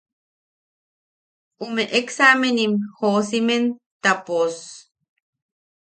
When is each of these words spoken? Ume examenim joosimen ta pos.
Ume 1.67 1.83
examenim 2.01 2.73
joosimen 2.99 3.63
ta 4.03 4.11
pos. 4.27 4.55